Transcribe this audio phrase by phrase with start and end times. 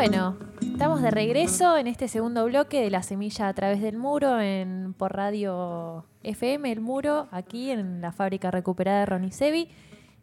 [0.00, 4.40] Bueno, estamos de regreso en este segundo bloque de La Semilla a través del muro
[4.40, 9.68] en, por radio FM El Muro, aquí en la fábrica recuperada de Ronicevi.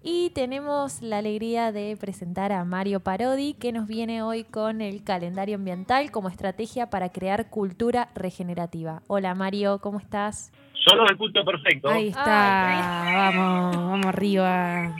[0.01, 5.03] Y tenemos la alegría de presentar a Mario Parodi, que nos viene hoy con el
[5.03, 9.03] calendario ambiental como estrategia para crear cultura regenerativa.
[9.05, 10.51] Hola Mario, ¿cómo estás?
[10.87, 11.87] Solo el punto perfecto.
[11.89, 14.95] Ahí está, vamos, vamos arriba.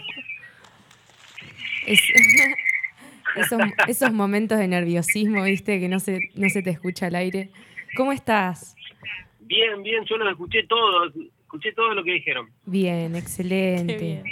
[1.87, 1.99] Es-
[3.37, 7.49] esos, esos momentos de nerviosismo, viste, que no se, no se te escucha al aire.
[7.95, 8.75] ¿Cómo estás?
[9.39, 11.05] Bien, bien, yo los escuché todo,
[11.41, 12.49] escuché todo lo que dijeron.
[12.65, 13.97] Bien, excelente.
[13.97, 14.23] Qué bien.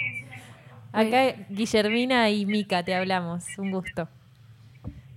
[0.91, 4.07] Acá Guillermina y Mica te hablamos, un gusto.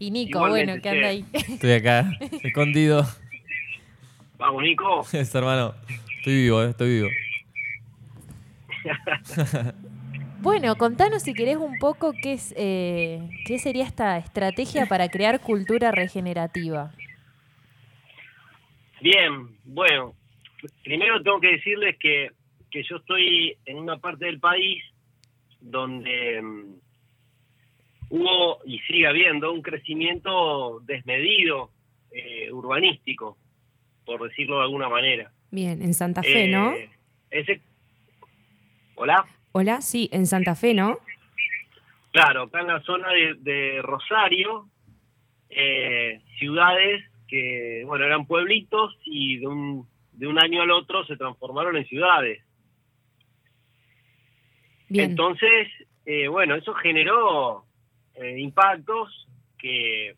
[0.00, 1.24] Y Nico, Igualmente, bueno, que anda ahí.
[1.32, 2.10] Estoy acá,
[2.42, 3.04] escondido.
[4.38, 5.06] Vamos, Nico.
[5.12, 5.74] Es hermano.
[6.18, 7.08] Estoy vivo, eh, estoy vivo.
[10.40, 15.40] Bueno, contanos si querés un poco qué, es, eh, qué sería esta estrategia para crear
[15.40, 16.92] cultura regenerativa.
[19.00, 20.14] Bien, bueno,
[20.84, 22.30] primero tengo que decirles que,
[22.70, 24.82] que yo estoy en una parte del país
[25.60, 26.74] donde mm,
[28.10, 31.70] hubo y sigue habiendo un crecimiento desmedido
[32.12, 33.36] eh, urbanístico,
[34.04, 35.32] por decirlo de alguna manera.
[35.50, 36.74] Bien, en Santa Fe, ¿no?
[36.74, 36.90] Eh,
[37.30, 37.60] ese...
[38.94, 39.26] Hola.
[39.52, 40.98] Hola, sí, en Santa Fe, ¿no?
[42.12, 44.68] Claro, acá en la zona de, de Rosario,
[45.50, 51.16] eh, ciudades que, bueno, eran pueblitos y de un, de un año al otro se
[51.16, 52.42] transformaron en ciudades.
[54.88, 55.10] Bien.
[55.10, 55.68] Entonces,
[56.06, 57.64] eh, bueno, eso generó
[58.14, 60.16] eh, impactos que,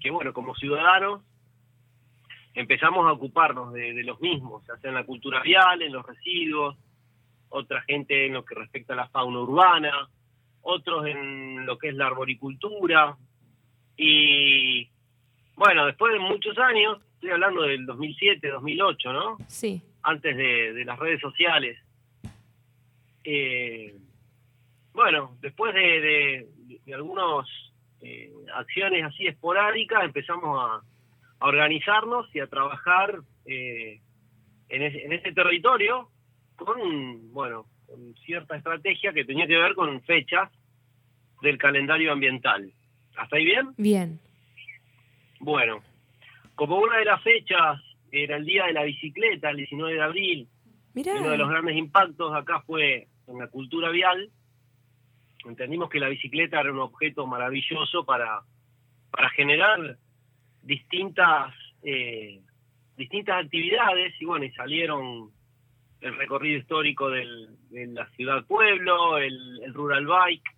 [0.00, 1.22] que, bueno, como ciudadanos
[2.54, 6.06] empezamos a ocuparnos de, de los mismos, ya sea en la cultura vial, en los
[6.06, 6.76] residuos,
[7.50, 10.08] otra gente en lo que respecta a la fauna urbana,
[10.62, 13.16] otros en lo que es la arboricultura.
[13.96, 14.88] Y
[15.54, 19.36] bueno, después de muchos años, estoy hablando del 2007, 2008, ¿no?
[19.48, 19.82] Sí.
[20.02, 21.78] Antes de, de las redes sociales.
[23.24, 23.96] Eh,
[24.92, 26.48] bueno, después de, de,
[26.84, 27.46] de algunas
[28.00, 30.82] eh, acciones así esporádicas, empezamos a,
[31.40, 34.00] a organizarnos y a trabajar eh,
[34.68, 36.08] en, ese, en ese territorio
[36.58, 40.50] con, bueno, con cierta estrategia que tenía que ver con fechas
[41.40, 42.70] del calendario ambiental.
[43.16, 43.68] ¿Hasta ahí bien?
[43.76, 44.20] Bien.
[45.40, 45.82] Bueno,
[46.54, 47.80] como una de las fechas
[48.10, 50.48] era el Día de la Bicicleta, el 19 de abril,
[50.94, 51.14] Mirá.
[51.14, 54.30] uno de los grandes impactos acá fue en la cultura vial.
[55.46, 58.42] Entendimos que la bicicleta era un objeto maravilloso para,
[59.10, 59.96] para generar
[60.62, 62.40] distintas eh,
[62.96, 65.30] distintas actividades y bueno, y salieron
[66.00, 70.48] el recorrido histórico del, de la ciudad pueblo, el, el rural bike,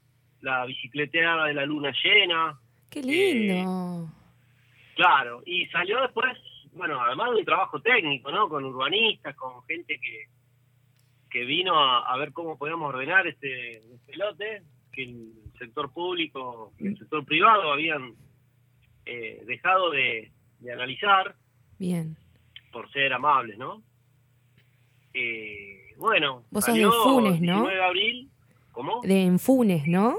[0.42, 2.58] la bicicleteada de la luna llena,
[2.90, 4.10] Qué lindo.
[4.96, 6.36] Claro, y salió después,
[6.72, 8.48] bueno, además de un trabajo técnico, ¿no?
[8.48, 10.24] Con urbanistas, con gente que,
[11.30, 14.62] que vino a, a ver cómo podíamos ordenar este, este lote,
[14.92, 18.14] que el sector público y el sector privado habían
[19.06, 21.36] eh, dejado de, de analizar
[21.78, 22.16] Bien.
[22.72, 23.82] por ser amables, ¿no?
[25.14, 27.62] Eh, bueno, Vos sos de Funes, ¿no?
[27.64, 28.30] 19 de abril,
[28.72, 29.00] ¿cómo?
[29.02, 30.18] De Enfunes, ¿no?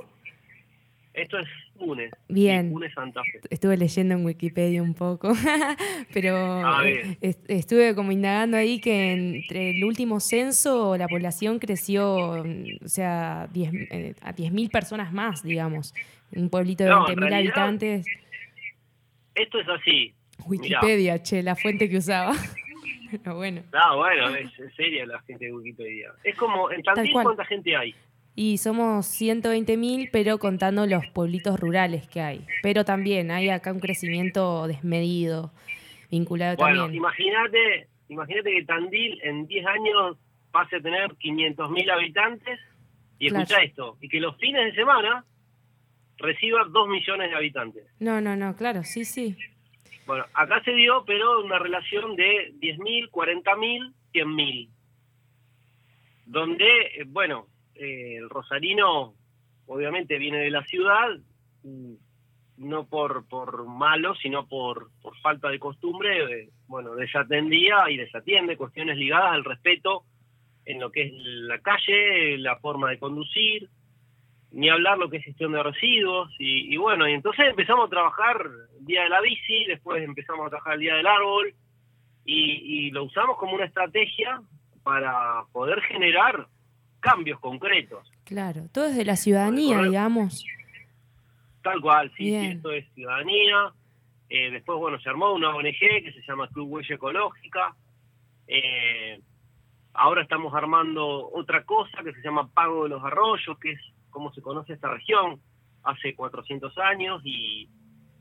[1.14, 1.48] Esto es
[1.78, 2.12] Funes.
[2.30, 2.68] Bien.
[2.68, 3.42] sí, Funes Santa Fe.
[3.50, 5.34] Estuve leyendo en Wikipedia un poco,
[6.14, 6.36] pero
[6.66, 12.86] Ah, eh, estuve como indagando ahí que entre el último censo la población creció, mm,
[12.86, 15.94] o sea, 10, eh, a 10.000 personas más, digamos.
[16.34, 18.06] Un pueblito de No, en 20.000 realidad, habitantes.
[19.36, 20.14] Esto es así.
[20.46, 22.34] Wikipedia, che, la fuente que usaba.
[23.24, 23.64] Pero bueno.
[23.74, 26.12] Ah, bueno, es, es seria la gente de Wikipedia.
[26.24, 27.14] Es como, en Tandil.
[27.14, 27.94] ¿cuánta gente hay?
[28.34, 32.46] Y somos 120.000, pero contando los pueblitos rurales que hay.
[32.64, 35.52] Pero también hay acá un crecimiento desmedido,
[36.10, 36.98] vinculado Bueno, también.
[37.02, 40.18] imagínate, imagínate que Tandil en 10 años
[40.52, 42.60] pase a tener 500.000 habitantes
[43.20, 43.44] y Claro.
[43.44, 45.26] escucha esto, y que los fines de semana
[46.18, 47.84] reciba 2 millones de habitantes.
[48.00, 49.36] No, no, no, claro, sí, sí.
[50.06, 54.70] Bueno, acá se dio, pero una relación de 10.000, 40.000, 100.000.
[56.26, 59.14] Donde, eh, bueno, eh, el rosarino
[59.68, 61.10] obviamente viene de la ciudad,
[61.64, 61.94] mm,
[62.58, 68.98] no por, por malo, sino por, por falta de costumbre, bueno, desatendía y desatiende cuestiones
[68.98, 70.04] ligadas al respeto
[70.66, 73.70] en lo que es la calle, la forma de conducir,
[74.52, 77.90] ni hablar lo que es gestión de residuos, y, y bueno, y entonces empezamos a
[77.90, 78.50] trabajar
[78.80, 81.54] el día de la bici, después empezamos a trabajar el día del árbol,
[82.26, 84.42] y, y lo usamos como una estrategia
[84.84, 86.48] para poder generar
[87.00, 88.12] cambios concretos.
[88.26, 89.90] Claro, todo es de la ciudadanía, Correcto.
[89.90, 90.46] digamos.
[91.64, 93.72] Tal cual, sí, sí, esto es ciudadanía.
[94.30, 97.76] Eh, después, bueno, se armó una ONG que se llama Club Huella Ecológica.
[98.48, 99.20] Eh,
[99.94, 103.82] ahora estamos armando otra cosa que se llama Pago de los Arroyos, que es
[104.12, 105.42] como se conoce esta región
[105.84, 107.68] hace 400 años y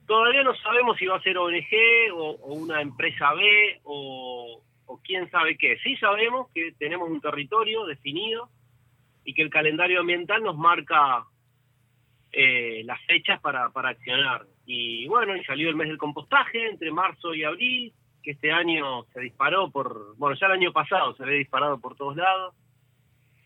[0.06, 4.62] todavía no sabemos si va a ser ONG o, una empresa B o,
[5.04, 5.78] quién sabe qué.
[5.84, 8.48] Sí sabemos que tenemos un territorio definido
[9.25, 11.26] y que el calendario ambiental nos marca
[12.32, 14.46] eh, las fechas para, para accionar.
[14.66, 17.92] Y bueno, y salió el mes del compostaje entre marzo y abril,
[18.22, 21.94] que este año se disparó por, bueno, ya el año pasado se había disparado por
[21.94, 22.54] todos lados.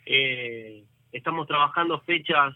[0.07, 2.55] Eh, estamos trabajando fechas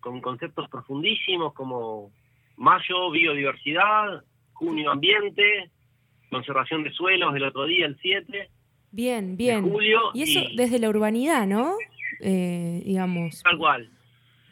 [0.00, 2.10] con conceptos profundísimos como
[2.56, 4.22] mayo, biodiversidad,
[4.52, 5.70] junio, ambiente,
[6.30, 8.48] conservación de suelos del otro día, el 7
[8.92, 9.70] Bien, de bien.
[9.70, 10.00] julio.
[10.14, 11.74] Y eso y desde la urbanidad, ¿no?
[12.20, 13.42] Eh, digamos.
[13.42, 13.90] tal cual.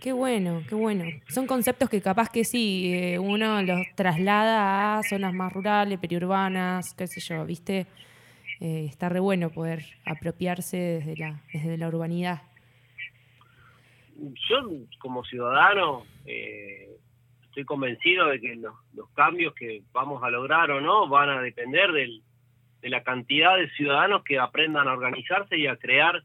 [0.01, 1.05] Qué bueno, qué bueno.
[1.29, 6.95] Son conceptos que capaz que sí, eh, uno los traslada a zonas más rurales, periurbanas,
[6.95, 7.87] qué sé yo, ¿viste?
[8.61, 12.43] Eh, está re bueno poder apropiarse desde la, desde la urbanidad.
[14.19, 14.69] Yo
[14.99, 16.89] como ciudadano eh,
[17.45, 21.41] estoy convencido de que los, los cambios que vamos a lograr o no van a
[21.41, 22.23] depender del-
[22.81, 26.23] de la cantidad de ciudadanos que aprendan a organizarse y a crear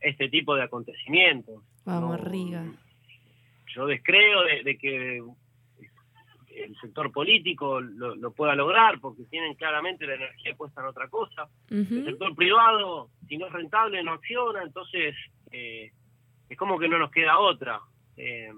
[0.00, 1.62] este tipo de acontecimientos.
[1.84, 2.64] Vamos, No- Riga.
[3.74, 5.22] Yo descreo de, de que
[6.56, 11.08] el sector político lo, lo pueda lograr porque tienen claramente la energía puesta en otra
[11.08, 11.48] cosa
[11.98, 15.14] el sector privado, si no es rentable, no acciona, entonces
[15.50, 15.90] eh,
[16.48, 17.80] es como que no nos queda otra.
[18.16, 18.52] Eh,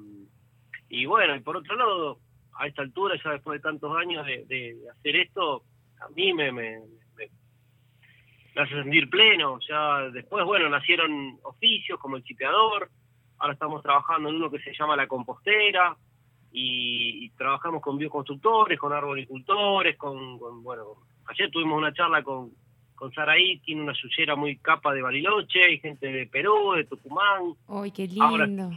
[0.89, 2.19] y bueno, y por otro lado,
[2.55, 5.63] a esta altura, ya después de tantos años de, de hacer esto,
[6.01, 6.79] a mí me, me,
[7.17, 7.31] me-
[8.55, 9.59] me hace sentir pleno.
[9.69, 12.91] Ya después, bueno, nacieron oficios como el chipeador,
[13.39, 15.97] ahora estamos trabajando en uno que se llama la compostera,
[16.53, 20.85] y, y trabajamos con bioconstructores, con arboricultores, con, con, bueno,
[21.27, 22.51] ayer tuvimos una charla con,
[22.97, 27.55] con Saraí, tiene una suyera muy capa de Bariloche, hay gente de Perú, de Tucumán,
[27.69, 28.71] Ay, qué Ahora- lindo.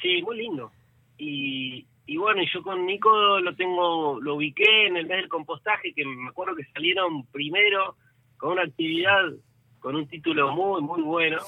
[0.00, 0.70] sí, muy lindo.
[1.18, 5.28] Y, y bueno, y yo con Nico lo tengo, lo ubiqué en el mes del
[5.28, 7.96] compostaje, que me acuerdo que salieron primero
[8.36, 9.32] con una actividad
[9.80, 11.38] con un título muy, muy bueno.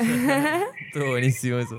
[0.87, 1.79] Estuvo buenísimo eso.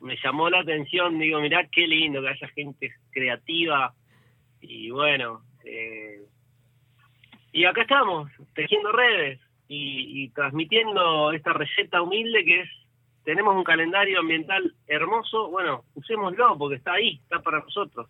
[0.00, 3.94] me llamó la atención, digo, mirá qué lindo que haya gente creativa
[4.60, 6.22] y bueno, eh,
[7.60, 12.68] y acá estamos, tejiendo redes y, y transmitiendo esta receta humilde que es,
[13.24, 18.08] tenemos un calendario ambiental hermoso, bueno, usémoslo porque está ahí, está para nosotros.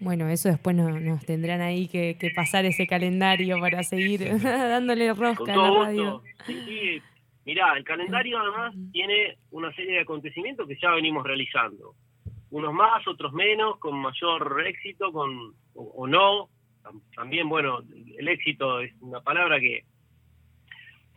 [0.00, 5.12] Bueno, eso después no- nos tendrán ahí que, que pasar ese calendario para seguir dándole
[5.12, 6.22] rosca a la radio.
[6.46, 7.02] Sí, sí.
[7.44, 11.94] Mirá, el calendario además tiene una serie de acontecimientos que ya venimos realizando.
[12.50, 16.48] Unos más, otros menos, con mayor éxito, con o, o no.
[16.82, 17.80] Tam- También, bueno,
[18.18, 19.84] el éxito es una palabra que,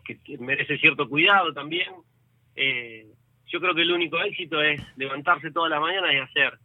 [0.05, 1.89] que, merece cierto cuidado también.
[2.55, 3.07] Eh,
[3.47, 6.59] yo creo que el único éxito es levantarse todas las mañanas y hacer.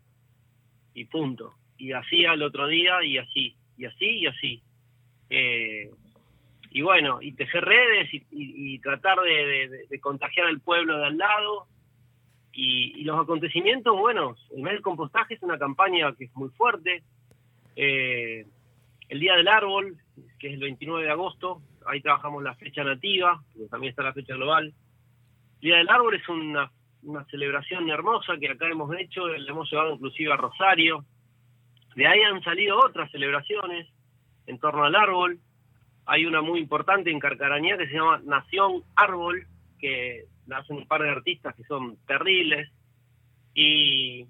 [0.95, 1.55] Y punto.
[1.77, 4.63] Y así al otro día, y así, y así, y así.
[5.31, 5.91] Eh,
[6.71, 11.67] y bueno, y tejer redes y, tratar de contagiar al pueblo de al lado.
[12.53, 16.49] Y, y los acontecimientos, bueno, el mes del compostaje es una campaña que es muy
[16.51, 17.03] fuerte.
[17.77, 18.47] Eh,
[19.09, 19.97] el Día del Árbol,
[20.39, 24.13] que es el 29 de agosto, ahí trabajamos la fecha nativa, que también está la
[24.13, 24.67] fecha global.
[24.67, 26.71] El Día del Árbol es una,
[27.31, 31.05] celebración hermosa que acá hemos hecho, la hemos llevado inclusive a Rosario.
[31.95, 33.89] De ahí han salido otras celebraciones
[34.47, 35.39] en torno al árbol,
[36.07, 39.47] hay una muy importante en Carcarañá que se llama Nación Árbol,
[39.79, 42.71] que la hacen un par de artistas que son terribles.
[43.55, 44.27] Y,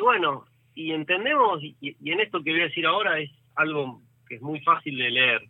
[0.00, 4.42] bueno, y entendemos, y en esto que voy a decir ahora es algo que es
[4.42, 5.42] muy fácil de leer.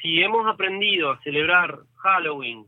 [0.00, 2.66] Si hemos aprendido a celebrar Halloween,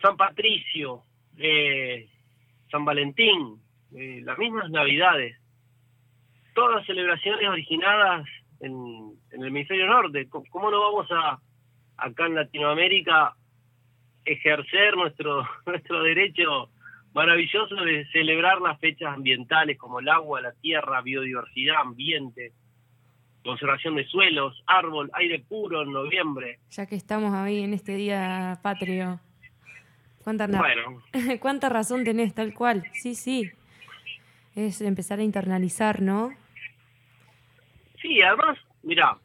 [0.00, 1.02] San Patricio,
[1.36, 2.08] eh,
[2.70, 3.60] San Valentín,
[3.94, 5.36] eh, las mismas Navidades,
[6.54, 8.26] todas celebraciones originadas
[8.60, 10.28] en, en el hemisferio norte.
[10.28, 11.40] ¿Cómo, no vamos a
[11.96, 13.34] acá en Latinoamérica
[14.24, 16.70] ejercer nuestro nuestro derecho
[17.12, 22.52] maravilloso de celebrar las fechas ambientales como el agua, la tierra, biodiversidad, ambiente,
[23.44, 26.58] conservación de suelos, árbol, aire puro en noviembre?
[26.70, 29.20] Ya que estamos ahí en este día patrio.
[30.22, 31.02] ¿Cuánta, Bueno,
[31.40, 32.84] cuánta razón tenés, tal cual.
[32.92, 33.50] Sí, sí.
[34.54, 36.30] Es empezar a internalizar, ¿no?
[38.02, 39.16] Sí, además, mira,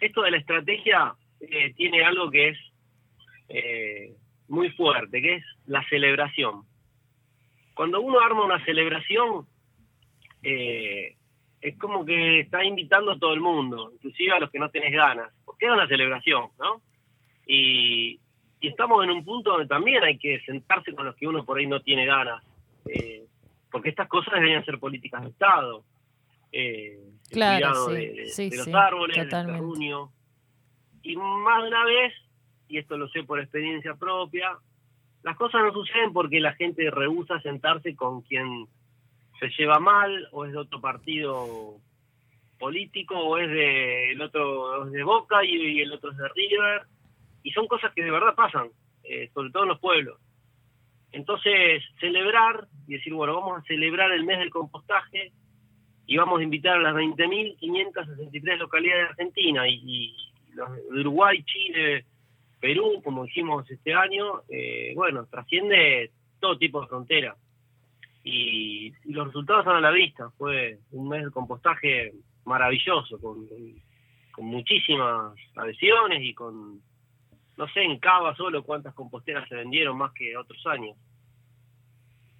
[0.00, 2.58] esto de la estrategia eh, tiene algo que es
[3.48, 4.16] eh,
[4.48, 6.64] muy fuerte, que es la celebración.
[7.74, 9.46] cuando uno arma una celebración,
[10.42, 11.16] eh,
[11.60, 14.92] es como que está invitando a todo el mundo, inclusive a los que no tenés
[14.92, 16.82] ganas, porque es una celebración, ¿no?
[17.46, 18.20] Y,
[18.60, 21.68] estamos en un punto donde también hay que sentarse con los que uno por ahí
[21.68, 22.42] no tiene ganas,
[22.86, 23.24] eh,
[23.70, 25.84] porque estas cosas deberían ser políticas de Estado.
[26.50, 26.98] Eh,
[27.30, 29.16] claro, de, sí, los árboles,
[31.02, 32.12] Y más de una vez,
[32.68, 34.58] y esto lo sé por experiencia propia,
[35.22, 38.66] las cosas no suceden porque la gente rehúsa sentarse con quien
[39.38, 41.76] se lleva mal o es de otro partido
[42.58, 46.82] político o es de el otro es de Boca y, el otro es de River.
[47.42, 48.70] Y son cosas que de verdad pasan
[49.04, 50.18] eh, sobre todo en los pueblos.
[51.12, 55.32] Entonces celebrar y decir bueno vamos a celebrar el mes del compostaje
[56.06, 60.14] y vamos a invitar a las 20.563 localidades de Argentina y,
[60.54, 62.06] los de Uruguay Chile
[62.60, 67.36] Perú como dijimos este año eh, bueno trasciende todo tipo de fronteras
[68.26, 70.30] y, los resultados están a la vista.
[70.36, 72.12] Fue un mes de compostaje
[72.44, 73.46] maravilloso, con,
[74.32, 76.80] con muchísimas adhesiones y con,
[77.56, 80.96] no sé, en Cava solo cuántas composteras se vendieron más que otros años.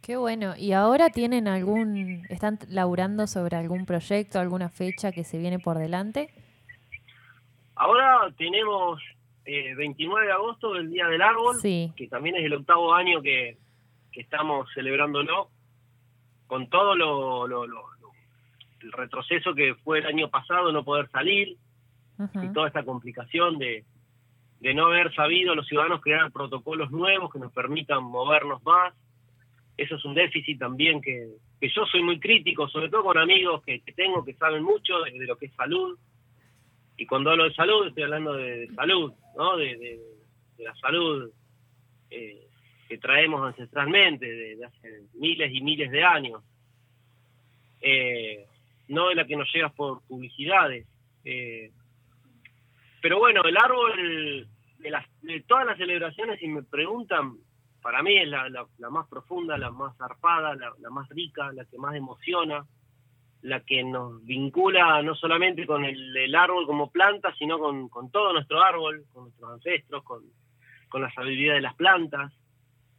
[0.02, 0.54] Qué bueno.
[0.56, 5.78] ¿Y ahora tienen algún, están laburando sobre algún proyecto, alguna fecha que se viene por
[5.78, 6.30] delante?
[7.76, 9.00] Ahora tenemos
[9.44, 13.56] eh, 29 de agosto, el Día del Árbol, que también es el octavo año que,
[14.10, 15.50] que estamos celebrándolo
[16.46, 21.56] con todo lo, lo, el retroceso que fue el año pasado, no poder salir,
[22.42, 23.84] y toda esta complicación de,
[24.60, 28.94] de no haber sabido los ciudadanos crear protocolos nuevos que nos permitan movernos más.
[29.76, 31.28] Eso es un déficit también que,
[31.60, 35.26] que yo soy muy crítico, sobre todo con amigos que, tengo que saben mucho de,
[35.26, 35.98] lo que es salud.
[36.96, 39.56] Y cuando hablo de salud, estoy hablando de, salud, ¿no?
[39.58, 41.30] De, de, la salud
[42.10, 42.46] eh,
[42.88, 46.42] que traemos ancestralmente desde hace miles y miles de años,
[47.80, 48.46] eh,
[48.88, 50.86] no de la que nos llega por publicidades.
[51.24, 51.70] Eh,
[53.02, 57.38] pero bueno, el árbol de, las, de todas las celebraciones, si me preguntan,
[57.82, 61.94] para mí es la, más profunda, la más zarpada, la, más rica, la que más
[61.94, 62.64] emociona,
[63.42, 68.62] la que nos vincula no solamente con el, árbol como planta, sino con, todo nuestro
[68.62, 72.32] árbol, con nuestros ancestros, con la sabiduría de las plantas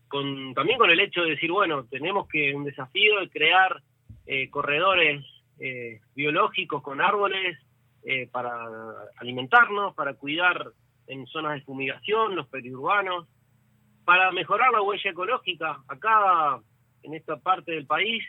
[0.07, 3.81] con, también con el hecho de decir, bueno, tenemos que un desafío de crear
[4.25, 5.25] eh, corredores
[5.59, 7.57] eh, biológicos con árboles
[8.03, 8.51] eh, para
[9.17, 10.71] alimentarnos, para cuidar
[11.07, 13.27] en zonas de fumigación, los periurbanos,
[14.05, 15.81] para mejorar la huella ecológica.
[15.87, 16.59] Acá,
[17.03, 18.23] en esta parte del país,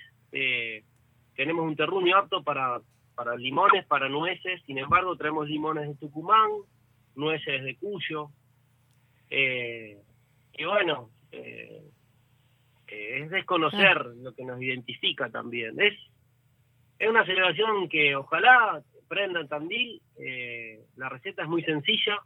[1.34, 2.80] tenemos un terruño apto para,
[3.14, 6.50] para limones, para nueces, sin embargo, traemos limones de Tucumán,
[7.14, 8.30] nueces de Cuyo.
[9.30, 11.82] y bueno, eh,
[12.86, 15.80] es desconocer lo que nos identifica también.
[15.80, 15.94] Es,
[16.98, 20.02] es una celebración que ojalá prenda en Tandil.
[20.18, 22.18] Eh, la receta es muy sencilla.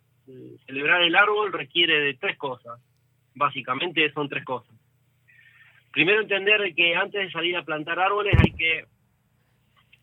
[0.66, 2.80] Celebrar el árbol requiere de tres cosas.
[3.34, 4.74] Básicamente son tres cosas.
[5.90, 8.86] Primero entender que antes de salir a plantar árboles hay que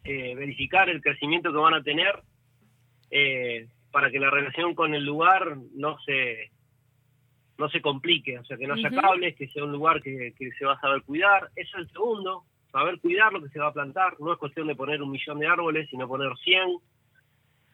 [0.04, 2.22] eh, verificar el crecimiento que van a tener
[3.92, 6.52] para que la relación con el lugar no se
[7.60, 10.66] no se complique, o sea, que no haya cables, que sea un lugar que, se
[10.66, 11.50] va a saber cuidar.
[11.58, 14.16] Eso es el segundo, saber cuidar lo que se va a plantar.
[14.20, 16.78] No es cuestión de poner un millón de árboles, sino poner 100,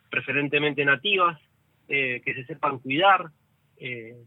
[0.10, 1.40] preferentemente nativas,
[1.88, 3.30] eh, que se sepan cuidar.
[3.78, 4.18] Eh,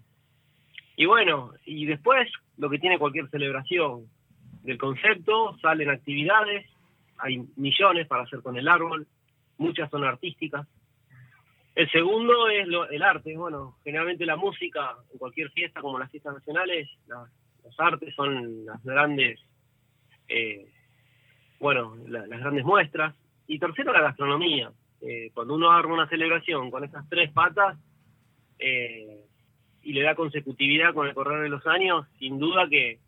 [0.97, 4.07] y bueno, y después lo que tiene cualquier celebración.
[4.63, 6.67] Del concepto salen actividades,
[7.19, 9.09] hay millones para hacer con el árbol,
[9.57, 10.69] muchas son artísticas,
[11.79, 13.37] el segundo es el arte.
[13.37, 18.83] Bueno, generalmente la música, en cualquier fiesta como las fiestas nacionales, los artes son las
[18.83, 19.39] grandes,
[20.27, 20.67] eh,
[21.61, 23.15] bueno, las grandes muestras.
[23.47, 24.73] Y tercero, la gastronomía.
[25.01, 27.79] Eh, cuando uno arma una celebración con esas tres patas
[28.59, 29.25] eh,
[29.85, 32.99] y le da consecutividad con el correr de los años, sin duda que,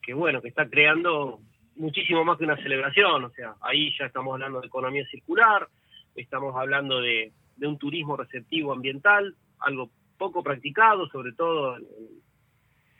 [0.00, 1.40] que, bueno, que está creando
[1.74, 3.24] muchísimo más que una celebración.
[3.24, 5.68] O sea, ahí ya estamos hablando de economía circular,
[6.14, 11.76] estamos hablando de de un turismo receptivo ambiental, algo poco practicado, sobre todo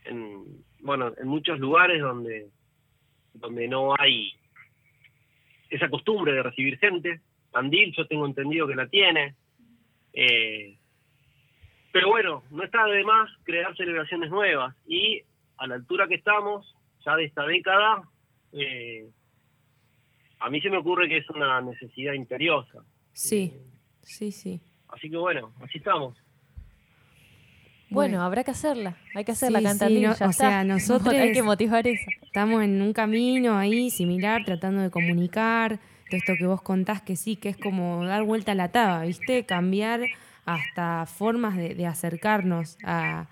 [0.05, 0.45] en,
[0.81, 2.49] bueno, en muchos lugares donde,
[3.35, 4.33] donde no hay
[5.71, 7.21] esa costumbre de recibir gente.
[7.53, 9.35] Andil yo tengo entendido que la tiene.
[10.13, 10.79] Eh,
[11.93, 15.23] pero bueno, no está de más crear celebraciones nuevas y
[15.57, 18.03] a la altura que estamos, ya de esta década,
[18.53, 19.09] eh,
[20.41, 22.85] a mí se me ocurre que es una necesidad imperiosa.
[23.13, 23.55] Sí.
[24.07, 24.61] Sí, sí.
[24.89, 26.17] Así que bueno, así estamos.
[27.89, 31.33] Bueno, habrá que hacerla, hay que hacerla, Sí, cantar sí, no, o sea, nosotros hay
[31.33, 32.11] que motivar eso.
[32.23, 35.79] estamos en un camino ahí similar, tratando de comunicar.
[36.09, 39.03] Todo esto que vos contás que sí, que es como dar vuelta a la taba,
[39.03, 39.45] ¿viste?
[39.45, 40.09] Cambiar
[40.45, 43.27] hasta formas de, de acercarnos a,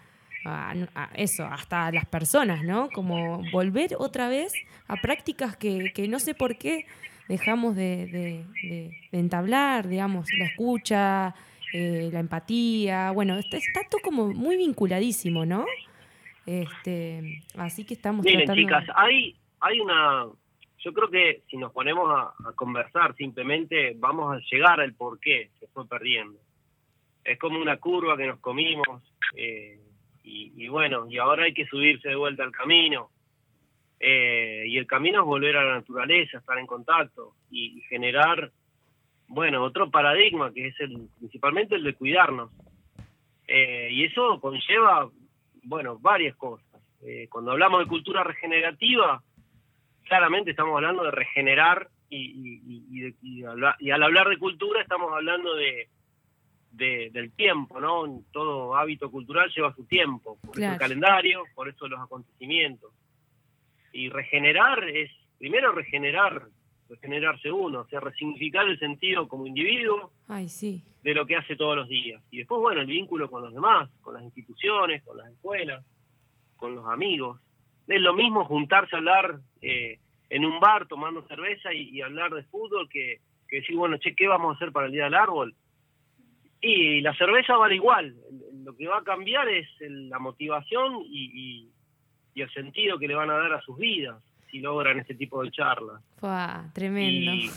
[0.45, 2.91] a- a eso, hasta a las personas, ¿no?
[2.91, 4.53] Como volver otra vez
[4.89, 6.85] a prácticas que, que no sé por qué
[7.29, 11.35] dejamos de, de- de- de entablar, digamos, la escucha,
[11.73, 13.11] eh, la empatía.
[13.13, 15.65] Bueno, está, está todo como muy vinculadísimo, ¿no?
[16.47, 18.63] Este, así que estamos Miren, tratando...
[18.63, 20.27] chicas, hay, hay una.
[20.79, 25.19] Yo creo que si nos ponemos a, a conversar, simplemente vamos a llegar al por
[25.19, 26.39] qué se fue perdiendo.
[27.25, 29.03] Es como una curva que nos comimos,
[29.35, 29.81] eh,
[30.23, 33.11] y, y bueno, y ahora hay que subirse de vuelta al camino.
[34.07, 38.51] Eh, y el camino es volver a la naturaleza, estar en contacto y, y generar,
[39.29, 42.51] bueno, otro paradigma que es el principalmente el de cuidarnos.
[43.47, 45.09] Eh, y eso conlleva,
[45.63, 46.67] bueno, varias cosas.
[47.03, 49.23] Eh, cuando hablamos de cultura regenerativa,
[50.05, 53.15] claramente estamos hablando de regenerar y, y- de-
[53.81, 55.89] y al hablar de cultura estamos hablando de,
[56.73, 58.23] de- del tiempo, ¿no?
[58.33, 62.91] Todo hábito cultural lleva su tiempo, por eso el calendario, por eso los acontecimientos.
[63.95, 66.49] Y regenerar es, primero regenerar,
[66.89, 70.83] regenerarse uno, o sea, resignificar el sentido como individuo, Ay, sí.
[71.03, 72.21] de lo que hace todos los días.
[72.31, 75.85] Y después, bueno, el vínculo con los demás, con las instituciones, con las escuelas,
[76.57, 77.41] con los amigos.
[77.87, 82.35] Es lo mismo juntarse a hablar eh, en un bar tomando cerveza y, y hablar
[82.35, 85.15] de fútbol que, que decir, bueno, che, ¿qué vamos a hacer para el Día del
[85.15, 85.55] Árbol?
[86.61, 88.17] Y la cerveza vale igual.
[88.65, 91.69] Lo que va a cambiar es la motivación y,
[92.35, 95.43] y- el sentido que le van a dar a sus vidas si logran este tipo
[95.43, 96.03] de charlas.
[96.19, 97.33] Fua, tremendo.
[97.33, 97.51] Y,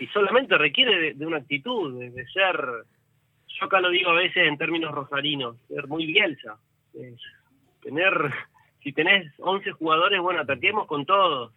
[0.00, 2.56] y solamente requiere de, de una actitud, de, de ser,
[3.48, 6.58] yo acá lo digo a veces en términos rosarinos, ser muy bielsa.
[7.82, 8.32] Tener,
[8.82, 11.52] si tenés 11 jugadores, bueno, ataquemos con todos.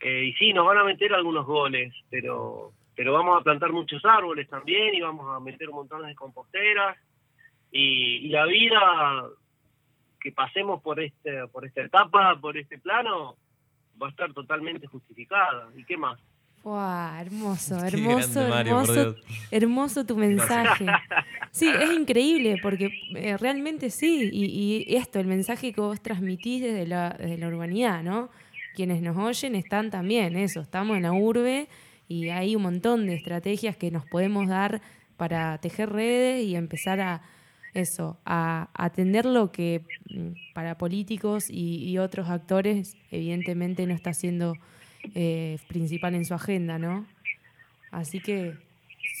[0.00, 4.04] Eh, y sí, nos van a meter algunos goles, pero pero vamos a plantar muchos
[4.04, 6.98] árboles también y vamos a meter un montón de composteras.
[7.72, 9.24] Y, y la vida
[10.20, 13.36] que pasemos por este por esta etapa, por este plano,
[14.00, 15.68] va a estar totalmente justificada.
[15.76, 16.18] ¿Y qué más?
[16.62, 19.16] Fua, hermoso, hermoso, grande, Mario, por hermoso,
[19.50, 20.86] hermoso tu mensaje.
[21.52, 26.62] Sí, es increíble porque eh, realmente sí, y, y esto, el mensaje que vos transmitís
[26.62, 28.30] desde la, desde la urbanidad, ¿no?
[28.76, 31.66] Quienes nos oyen están también, eso, estamos en la urbe
[32.06, 34.80] y hay un montón de estrategias que nos podemos dar
[35.16, 37.22] para tejer redes y empezar a
[37.74, 44.12] eso, a atender lo que mm, para políticos y, y otros actores evidentemente no está
[44.12, 44.54] siendo
[45.14, 47.06] eh, principal en su agenda, ¿no?
[47.90, 48.54] Así que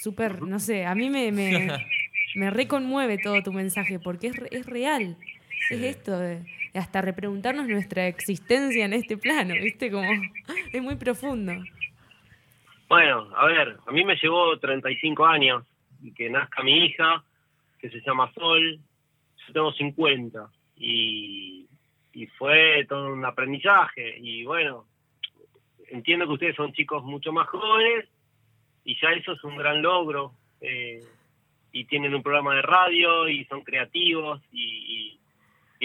[0.02, 1.68] súper, no sé, a mí me, me,
[2.34, 5.16] me reconmueve todo tu mensaje porque es, es real.
[5.70, 6.40] Es esto de,
[6.72, 9.90] de hasta repreguntarnos nuestra existencia en este plano, ¿viste?
[9.90, 10.10] Como
[10.72, 11.52] es muy profundo.
[12.88, 15.64] Bueno, a ver, a mí me llevó 35 años
[16.02, 17.22] y que nazca mi hija,
[17.80, 18.78] que se llama Sol,
[19.46, 21.66] yo tengo 50 y,
[22.12, 24.86] y fue todo un aprendizaje y bueno,
[25.88, 28.08] entiendo que ustedes son chicos mucho más jóvenes
[28.84, 31.00] y ya eso es un gran logro eh,
[31.72, 35.20] y tienen un programa de radio y son creativos y, y-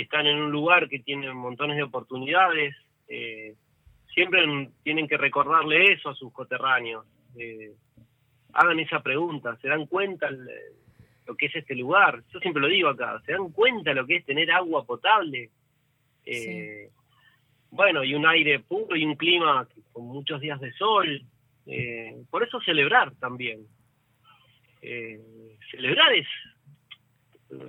[0.01, 2.75] están en un lugar que tiene montones de oportunidades.
[3.08, 3.55] eh,
[4.13, 7.05] siempre en- tienen que recordarle eso a sus coterráneos.
[7.38, 7.71] eh,
[8.53, 10.49] hagan esa pregunta, ¿se dan cuenta el-
[11.25, 12.23] lo que es este lugar?
[12.31, 15.49] Yo siempre lo digo acá, ¿se dan cuenta lo que es tener agua potable?
[16.25, 16.89] Eh,
[17.71, 21.21] Bueno, y un aire puro y un clima con muchos días de sol.
[21.67, 23.65] eh, por eso celebrar también.
[24.81, 25.19] Eh,
[25.71, 26.27] celebrar es...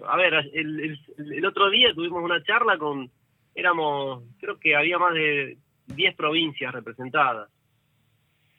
[0.06, 3.10] A ver, el, el- el otro día tuvimos una charla con...
[3.54, 7.48] Éramos, creo que había más de 10 provincias representadas.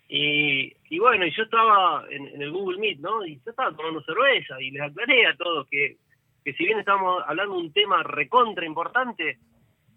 [0.10, 3.26] Y, y bueno, y yo estaba en, en el Google Meet, ¿no?
[3.26, 5.98] Y yo estaba tomando cerveza y les aclaré a todos que,
[6.46, 9.38] que si bien estamos hablando de un tema recontra importante,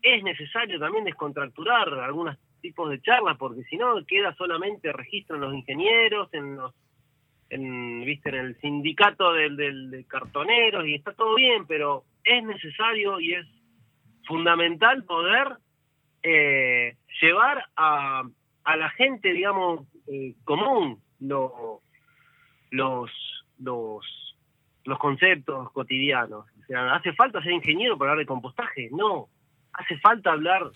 [0.03, 5.43] es necesario también descontracturar algunos tipos de charlas, porque si no queda solamente registro en
[5.43, 6.75] los ingenieros, en los
[7.51, 12.45] en, viste en el sindicato del, del- de cartoneros y está todo bien, pero es
[12.45, 13.47] necesario y es
[14.27, 15.49] fundamental poder
[16.23, 18.23] eh, llevar a,
[18.65, 21.81] a la gente, digamos, eh, común lo-
[22.71, 23.11] los,
[23.59, 24.37] los,
[24.85, 26.47] los conceptos cotidianos.
[26.63, 28.89] O sea, ¿hace falta ser ingeniero para hablar de compostaje?
[28.93, 29.29] No.
[29.73, 30.71] Hace falta hablar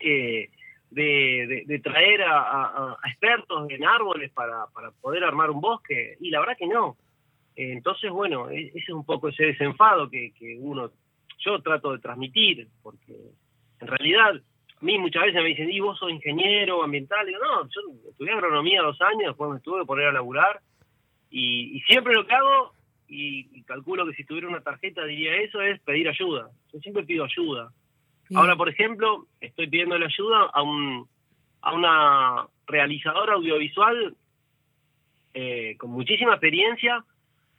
[0.00, 0.50] eh,
[0.90, 6.16] de, de- traer a, a- expertos en árboles para, para poder armar un bosque.
[6.20, 6.96] Y la verdad que no.
[7.54, 10.90] Entonces, bueno, e- ese es un poco ese desenfado que, que uno,
[11.38, 13.14] yo trato de transmitir, porque
[13.80, 14.40] en realidad
[14.80, 17.26] a mí muchas veces me dicen, ¿y vos sos ingeniero ambiental?
[17.26, 20.60] Y digo, no, yo estudié agronomía dos años, después me tuve que poner a laburar,
[21.30, 22.72] y, y siempre lo que hago,
[23.08, 26.50] y, y calculo que si tuviera una tarjeta diría eso, es pedir ayuda.
[26.72, 27.72] Yo siempre pido ayuda.
[28.28, 28.40] Bien.
[28.40, 31.08] Ahora, por ejemplo, estoy pidiendo la ayuda a, un,
[31.60, 34.16] a una realizadora audiovisual
[35.34, 37.04] eh, con muchísima experiencia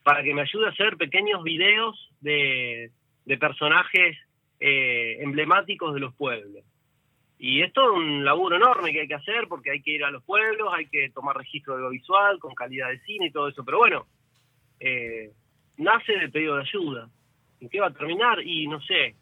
[0.03, 2.91] para que me ayude a hacer pequeños videos de,
[3.25, 4.17] de personajes
[4.59, 6.63] eh, emblemáticos de los pueblos.
[7.39, 10.23] Y es un laburo enorme que hay que hacer porque hay que ir a los
[10.23, 13.63] pueblos, hay que tomar registro audiovisual con calidad de cine y todo eso.
[13.63, 14.07] Pero bueno,
[14.79, 15.31] eh,
[15.77, 17.09] nace del pedido de ayuda.
[17.59, 18.41] ¿En qué va a terminar?
[18.41, 19.15] Y no sé.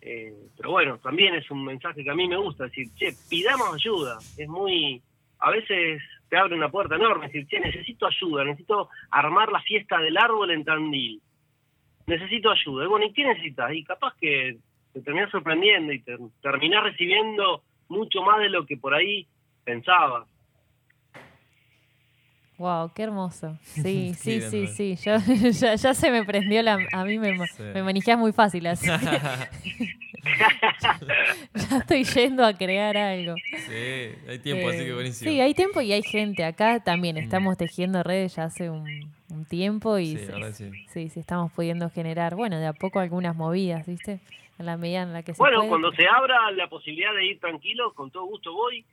[0.00, 3.74] Eh, pero bueno, también es un mensaje que a mí me gusta, decir, che, pidamos
[3.74, 4.18] ayuda.
[4.36, 5.02] Es muy,
[5.40, 9.98] a veces te abre una puerta enorme, decir, che, necesito ayuda, necesito armar la fiesta
[9.98, 11.20] del árbol en Tandil.
[12.06, 12.84] Necesito ayuda.
[12.84, 13.72] Y bueno, ¿y qué necesitas?
[13.74, 14.58] Y capaz que
[14.92, 19.26] te terminás sorprendiendo y te terminás recibiendo mucho más de lo que por ahí
[19.64, 20.26] pensabas.
[22.58, 23.56] Wow, qué hermoso.
[23.62, 24.96] Sí, sí, Qué sí, sí.
[24.96, 25.16] Yo,
[25.60, 26.78] ya, ya se me prendió la.
[26.92, 27.62] A mí me, Sí.
[27.62, 28.88] me manejás muy fácil así.
[31.54, 33.34] ya estoy yendo a crear algo.
[33.66, 35.30] Sí, hay tiempo, así que Eh, buenísimo.
[35.30, 36.44] Sí, hay tiempo y hay gente.
[36.44, 40.16] Acá también estamos tejiendo redes ya hace un, un tiempo y
[40.92, 44.18] sí, sí, estamos pudiendo generar, bueno, de a poco algunas movidas, ¿viste?
[44.58, 45.68] En la medida en la que se Bueno, puede.
[45.68, 48.84] cuando se abra la posibilidad de ir tranquilo, con todo gusto voy.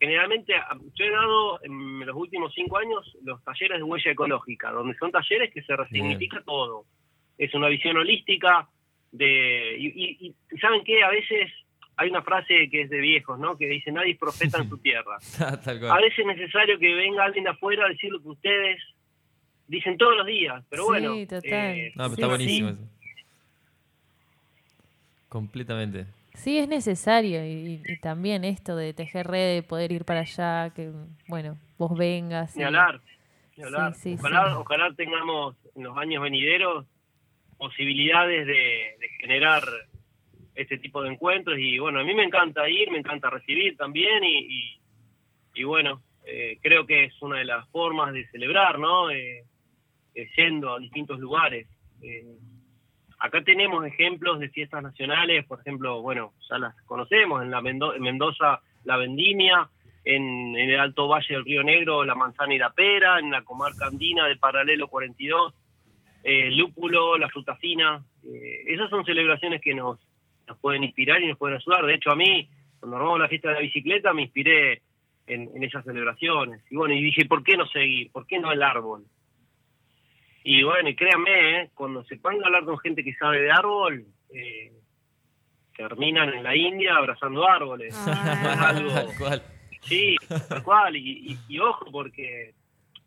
[0.00, 0.52] Generalmente,
[0.94, 5.12] yo he dado en los últimos cinco años los talleres de huella ecológica, donde son
[5.12, 6.84] talleres que se resignifica todo.
[7.38, 8.68] Es una visión holística
[9.12, 9.76] de...
[9.78, 11.02] Y, y- y- y ¿saben qué?
[11.04, 11.50] A veces
[11.96, 13.56] hay una frase que es de viejos, ¿no?
[13.56, 15.18] Que dice, nadie es profeta en su tierra.
[15.64, 18.82] Tal A veces es necesario que venga alguien de afuera a decir lo que ustedes
[19.68, 20.64] dicen todos los días.
[20.68, 21.42] Pero Sí, bueno, total.
[21.52, 22.88] eh, No, pero Sí, está buenísimo eso.
[25.34, 26.06] Completamente.
[26.34, 30.70] Sí, es necesario y, y también esto de tejer red, de poder ir para allá,
[30.72, 30.92] que,
[31.26, 32.54] bueno, vos vengas.
[32.54, 33.00] y- Ni hablar,
[33.56, 33.94] ni hablar.
[33.96, 34.54] Sí, sí, ojalá, sí.
[34.60, 36.86] ojalá tengamos en los años venideros
[37.58, 39.64] posibilidades de, de generar
[40.54, 44.22] este tipo de encuentros y bueno, a mí me encanta ir, me encanta recibir también
[44.22, 44.80] y, y,
[45.56, 49.10] y bueno, eh, creo que es una de las formas de celebrar, ¿no?
[49.10, 49.42] Eh,
[50.14, 51.66] eh, yendo a distintos lugares.
[53.26, 57.94] Acá tenemos ejemplos de fiestas nacionales, por ejemplo, bueno, ya las conocemos, en, la Mendo-
[57.94, 59.66] en Mendoza la vendimia,
[60.04, 63.86] en, el Alto Valle del Río Negro la manzana y la pera, en la comarca
[63.86, 65.54] andina del Paralelo 42,
[66.24, 68.04] eh, lúpulo, la fruta fina.
[68.24, 69.98] eh, esas son celebraciones que nos,
[70.46, 71.86] nos pueden inspirar y nos pueden ayudar.
[71.86, 72.46] De hecho, a mí,
[72.78, 74.82] cuando armamos la fiesta de la bicicleta, me inspiré
[75.26, 76.60] en, en esas celebraciones.
[76.70, 78.10] Y bueno, y dije, ¿por qué no seguir?
[78.12, 79.04] ¿Por qué no el árbol?
[80.44, 81.70] Y bueno, y créanme, ¿eh?
[81.74, 84.72] cuando se pongan a hablar con gente que sabe de árbol, eh,
[85.76, 87.94] terminan en la India abrazando árboles.
[88.06, 88.68] Ah.
[88.74, 89.42] Algo- Tal cual.
[89.82, 90.16] Sí,
[90.48, 90.96] tal cual.
[90.96, 92.54] Y, y- y ojo, porque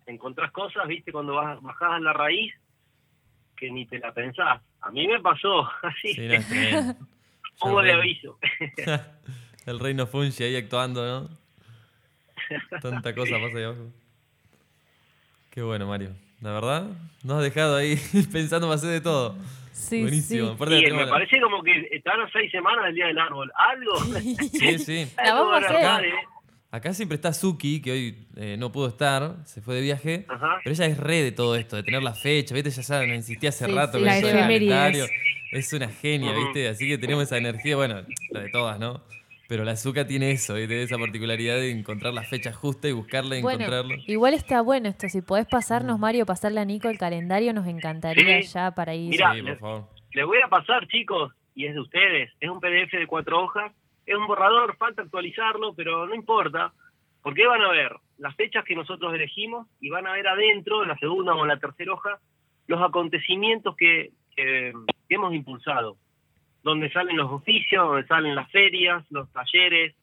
[0.05, 2.53] encontrás cosas, viste, cuando vas, bajás a la raíz,
[3.55, 4.61] que ni te la pensás.
[4.81, 6.13] A mí me pasó así.
[6.13, 6.27] Sí,
[7.63, 8.37] no, de el aviso.
[9.65, 11.37] El reino Fungi ahí actuando, ¿no?
[12.81, 13.91] Tanta cosa pasa ahí abajo.
[15.51, 16.11] Qué bueno, Mario.
[16.41, 16.87] La verdad,
[17.23, 17.99] nos has dejado ahí
[18.31, 19.35] pensando más de todo.
[19.71, 20.55] Sí, Buenísimo.
[20.57, 20.93] sí.
[20.93, 23.51] Me parece como que están a seis semanas del Día del Árbol.
[23.55, 24.21] Algo.
[24.51, 25.07] Sí, sí.
[25.17, 26.13] La vamos a armar, ¿eh?
[26.69, 30.25] Acá siempre está Suki, que hoy eh, no pudo estar, se fue de viaje.
[30.27, 30.57] Ajá.
[30.63, 32.69] Pero ella es re de todo esto, de tener la fecha, ¿viste?
[32.69, 34.17] Ya me insistía hace Sí, rato sí, con La.
[35.51, 36.33] Es una genia.
[36.33, 36.67] ¿viste?
[36.67, 39.01] Así que tenemos esa energía, bueno, la de todas, ¿no?
[39.47, 40.83] Pero la azúcar tiene eso, ¿viste?
[40.83, 43.95] Esa particularidad de encontrar la fecha justa y buscarla y Bueno, encontrarlo.
[44.07, 45.07] igual está bueno esto.
[45.07, 48.49] Si podés pasarnos, Mario, pasarle a Nico el calendario, nos encantaría Sí.
[48.53, 49.09] ya para ir.
[49.11, 49.83] Mira, sí, por favor.
[50.13, 52.31] Les voy a pasar, chicos, y es de ustedes.
[52.39, 53.71] Es un PDF de cuatro hojas.
[54.05, 56.73] Es un borrador, falta actualizarlo, pero no importa.
[57.21, 60.89] Porque van a ver las fechas que nosotros elegimos y van a ver adentro, en
[60.89, 62.19] la segunda o en la tercera hoja,
[62.67, 64.73] los acontecimientos que, que-
[65.07, 65.97] que hemos impulsado.
[66.67, 69.95] Donde salen los oficios, donde salen las ferias, los talleres,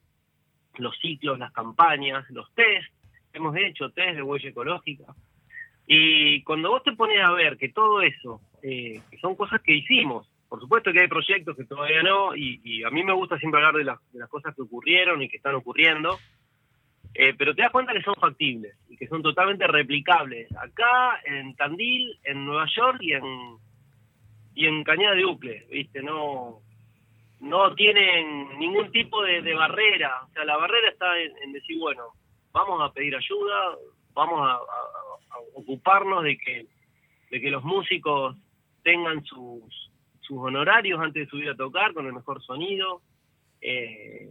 [0.79, 2.89] los ciclos, las campañas, los test.
[3.35, 5.05] Hemos hecho test de huella ecológica.
[5.87, 10.27] Y cuando vos te pones a ver que todo eso, eh, son cosas que hicimos,
[10.49, 13.59] por supuesto que hay proyectos que todavía no, y, y a mí me gusta siempre
[13.61, 16.19] hablar de, las- de las cosas que ocurrieron y que están ocurriendo,
[17.13, 21.55] eh, pero te das cuenta que son factibles y que son totalmente replicables acá, en
[21.57, 23.23] Tandil, en Nueva York y en,
[24.55, 26.03] y en Cañada de Ucle, ¿viste?
[26.03, 26.61] No,
[27.41, 32.05] no tienen ningún tipo de, barrera, o sea, la barrera está en, decir, bueno,
[32.53, 33.77] vamos a pedir ayuda,
[34.13, 34.61] vamos a,
[35.55, 36.67] ocuparnos de que
[37.31, 38.37] de que los músicos
[38.85, 39.91] tengan sus,
[40.21, 43.03] sus honorarios antes de subir a tocar con el mejor sonido,
[43.61, 44.31] eh,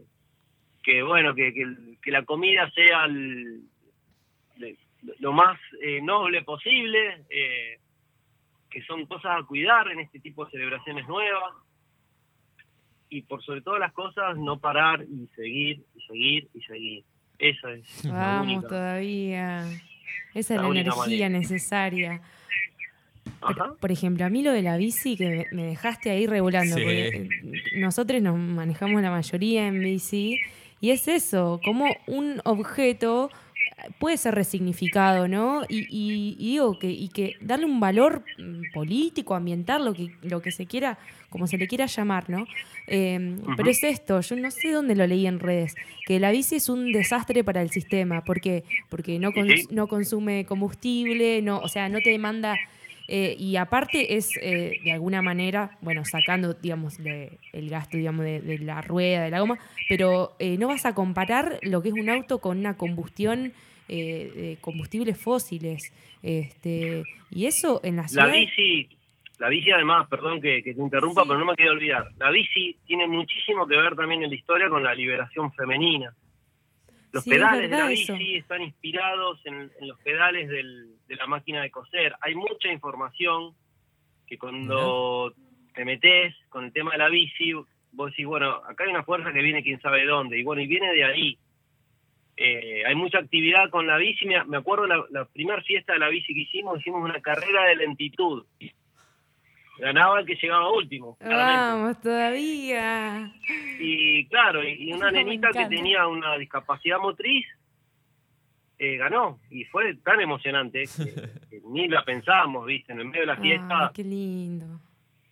[0.82, 1.54] que bueno, que,
[2.02, 3.08] que, la comida sea
[5.20, 7.80] lo más eh, noble posible, eh,
[8.74, 11.54] que son cosas a cuidar en este tipo de celebraciones nuevas,
[13.10, 17.04] y por sobre todas las cosas no parar y seguir y seguir y seguir.
[17.38, 18.10] Esa es.
[18.10, 19.66] Vamos todavía.
[20.34, 22.22] Esa es la, energía necesaria.
[23.80, 27.30] Por, ejemplo, a mí lo de la bici que me dejaste ahí regulando, porque eh,
[27.76, 30.40] nosotros nos manejamos la mayoría en bici
[30.82, 33.30] y es eso, como un objeto
[34.00, 35.64] puede ser resignificado, ¿no?
[35.68, 40.52] Y, digo que, y que darle un valor mm, político, ambiental, lo que, lo que
[40.52, 40.98] se quiera,
[41.30, 42.46] como se le quiera llamar, ¿no?
[42.88, 46.56] Em, pero es esto, yo no sé dónde lo leí en redes, que la bici
[46.56, 49.32] es un desastre para el sistema, porque porque no,
[49.72, 52.58] no consume combustible, no, o sea, no te demanda
[53.08, 58.60] eh, y aparte es eh, de alguna manera, bueno, sacando, digamos, el gasto, digamos, de,
[58.60, 62.10] la rueda, de la goma, pero eh, no vas a comparar lo que es un
[62.10, 63.54] auto con una combustión
[63.88, 65.94] de combustibles fósiles.
[66.24, 68.28] Este, y eso en la ciudad...
[68.28, 68.90] La bici,
[69.38, 73.08] la bici además, perdón que, te interrumpa, pero no me quiero olvidar, la bici tiene
[73.08, 76.14] muchísimo que ver también en la historia con la liberación femenina.
[77.14, 82.16] Los pedales de la bici están inspirados en, los pedales de la máquina de coser.
[82.22, 83.54] Hay mucha información
[84.26, 85.32] que cuando
[85.76, 87.54] te metes con el tema de la bici,
[87.92, 90.68] vos decís, bueno, acá hay una fuerza que viene quién sabe dónde, y bueno, y
[90.68, 91.38] viene de ahí.
[92.36, 94.26] Eh, hay mucha actividad con la bici.
[94.26, 97.76] Me, acuerdo la, la primera fiesta de la bici que hicimos, hicimos una carrera de
[97.76, 98.44] lentitud
[99.78, 101.18] ganaba el que llegaba último.
[101.20, 103.32] Vamos, todavía.
[103.80, 107.46] Y claro, y, una nenita que tenía una discapacidad motriz
[108.78, 109.40] eh, ganó.
[109.50, 112.94] Y fue tan emocionante que, ni la pensábamos, ¿viste?
[112.94, 113.92] En el medio de la fiesta.
[113.94, 114.80] qué lindo.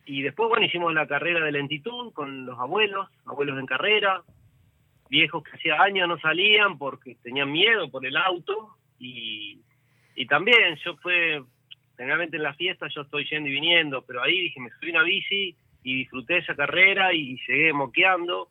[0.05, 4.23] Y después, bueno, hicimos la carrera de lentitud con los abuelos, abuelos en carrera,
[5.09, 8.75] viejos que hacía años no salían porque tenían miedo por el auto.
[8.99, 9.59] Y,
[10.15, 11.43] y también yo fue
[12.01, 15.03] generalmente en la fiesta yo estoy yendo y viniendo, pero ahí dije, me subí una
[15.03, 18.49] bici y disfruté esa carrera y llegué moqueando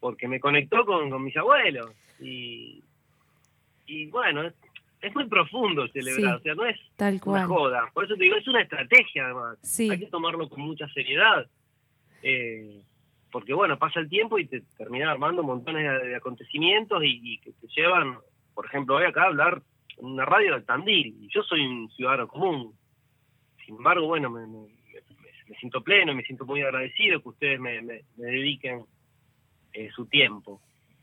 [0.00, 1.92] porque me conectó con, mis abuelos.
[2.18, 2.82] Y,
[3.86, 4.42] y bueno,
[5.00, 6.76] es, muy profundo celebrar, o sea, no es
[7.24, 7.88] una joda.
[7.94, 9.78] Por eso te digo, es una estrategia además.
[9.78, 11.46] Hay que tomarlo con mucha seriedad.
[12.20, 12.82] Eh,
[13.30, 17.68] porque bueno, pasa el tiempo y te termina armando montones de, acontecimientos y, que te
[17.68, 18.18] llevan,
[18.54, 19.62] por ejemplo, hoy acá a hablar
[20.02, 22.74] una radio de Tandil, y yo soy un ciudadano común.
[23.64, 24.46] Sin embargo, bueno, me,
[25.60, 28.84] siento pleno, me siento muy agradecido que ustedes me, dediquen
[29.72, 30.60] eh, su tiempo,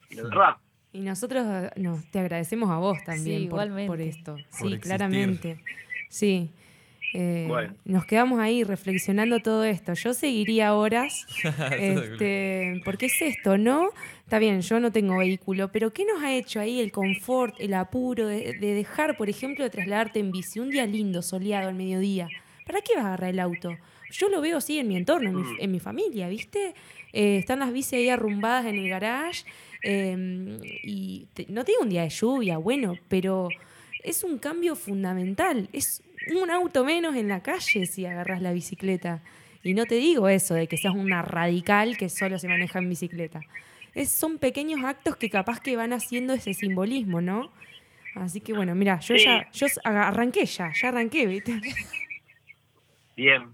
[0.10, 0.58] de verdad.
[0.92, 1.46] Y nosotros
[1.78, 4.36] no, te agradecemos a vos también por, esto.
[4.50, 5.60] sí, claramente.
[6.10, 6.52] Sí.
[7.14, 7.50] Eh,
[7.86, 9.94] nos quedamos ahí reflexionando todo esto.
[9.94, 11.26] Yo seguiría horas,
[11.80, 13.90] este, porque es esto, ¿no?
[14.24, 17.74] Está bien, yo no tengo vehículo, pero ¿qué nos ha hecho ahí el confort, el
[17.74, 22.28] apuro de, dejar, por ejemplo, de trasladarte en bici un día lindo, soleado, al mediodía?
[22.66, 23.76] ¿Para qué vas a agarrar el auto?
[24.12, 26.74] Yo lo veo así en mi entorno, en mi, familia, ¿viste?
[27.14, 29.46] Eh, están las bicis ahí arrumbadas en el garage
[29.82, 33.50] em, y no tengo un día de lluvia, bueno, pero
[34.04, 35.70] es un cambio fundamental.
[35.74, 39.22] Es un auto menos en la calle si agarras la bicicleta.
[39.64, 42.90] Y no te digo eso de que seas una radical que solo se maneja en
[42.90, 43.42] bicicleta
[44.06, 47.52] son pequeños actos que capaz que van haciendo ese simbolismo, ¿no?
[48.16, 51.60] Así que bueno, mira, yo ya yo arranqué ya, ya arranqué, ¿viste?
[53.16, 53.54] Bien.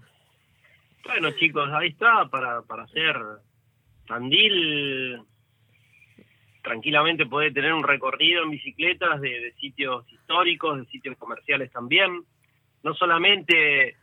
[1.04, 3.16] Bueno, chicos, ahí está para, para hacer
[4.06, 5.20] Tandil
[6.62, 12.24] tranquilamente puede tener un recorrido en bicicletas de sitios históricos, de sitios comerciales también.
[12.86, 13.96] No solamente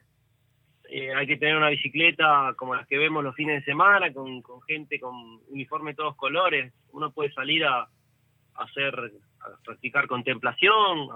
[0.89, 4.43] eh, hay que tener una bicicleta como las que vemos los fines de semana, con,
[4.67, 6.73] gente con uniforme de todos colores.
[6.91, 7.87] Uno puede salir a,
[8.55, 8.93] hacer,
[9.39, 11.07] a practicar contemplación.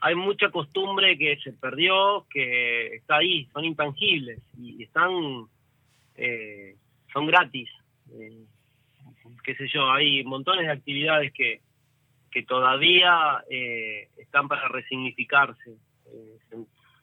[0.00, 5.46] hay mucha costumbre que se perdió, que está ahí, son intangibles y están,
[6.16, 6.76] eh,
[7.10, 7.70] son gratis.
[8.12, 8.44] Eh,
[9.42, 11.62] qué sé yo, hay montones de actividades que,
[12.30, 13.42] que todavía
[14.18, 15.78] están para resignificarse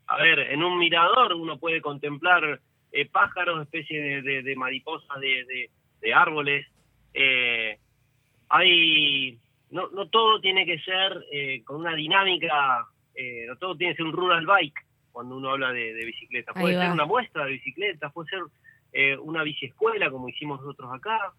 [0.08, 2.60] a ver, en un mirador uno puede contemplar
[2.92, 6.68] eh, pájaros, especies de, mariposas, de, árboles.
[7.14, 7.78] Eh,
[8.50, 12.88] hay, no, no todo tiene que ser eh, con una dinámica,
[13.48, 16.54] no todo tiene que ser un rural bike cuando uno habla de, bicicleta.
[16.54, 21.34] Puede ser una muestra de bicicleta, puede ser una biciescuela como hicimos nosotros acá.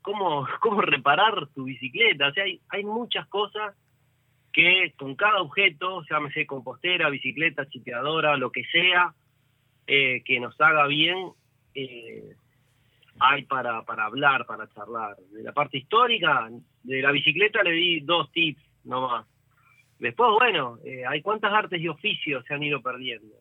[0.00, 2.28] cómo, cómo reparar tu bicicleta.
[2.28, 3.74] O sea, hay, hay muchas cosas
[4.52, 9.14] que con cada objeto, llámese compostera, bicicleta, chipeadora, lo que sea,
[9.86, 11.30] eh, que nos haga bien,
[11.74, 12.34] eh,
[13.18, 15.16] hay para, para hablar, para charlar.
[15.32, 16.50] De la parte histórica,
[16.82, 19.26] de la bicicleta le di dos tips nomás.
[19.98, 23.36] Después, bueno, eh, hay cuántas artes y oficios se han ido perdiendo.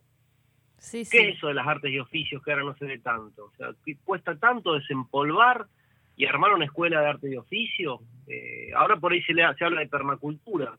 [0.78, 1.18] Sí, ¿Qué sí.
[1.18, 3.46] es eso de las artes y oficios que ahora no se ve tanto?
[3.46, 5.68] O sea, ¿qué cuesta tanto desempolvar
[6.16, 8.02] y armar una escuela de arte y oficio?
[8.28, 10.78] Eh, ahora por ahí se, le, se habla de permacultura.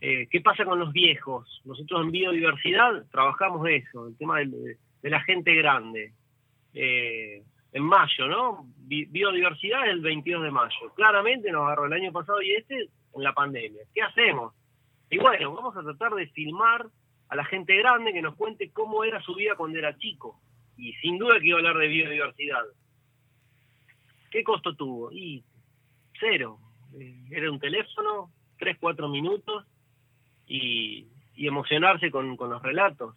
[0.00, 1.60] Eh, ¿Qué pasa con los viejos?
[1.64, 6.12] Nosotros en biodiversidad trabajamos eso, el tema de, la gente grande.
[6.74, 8.66] Eh, en mayo, ¿no?
[8.78, 10.92] Bi- biodiversidad el 22 de mayo.
[10.96, 13.82] Claramente nos agarró el año pasado y este en la pandemia.
[13.94, 14.54] ¿Qué hacemos?
[15.10, 16.86] Y bueno, vamos a tratar de filmar
[17.28, 20.40] a la gente grande que nos cuente cómo era su vida cuando era chico.
[20.76, 22.64] Y sin duda que iba a hablar de biodiversidad.
[24.30, 25.12] ¿Qué costo tuvo?
[25.12, 25.44] Y
[26.18, 26.58] cero.
[26.98, 29.66] Eh, Era un teléfono, tres, cuatro minutos
[30.50, 33.16] y, emocionarse con, con los relatos.